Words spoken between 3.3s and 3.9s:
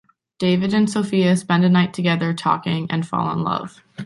in love.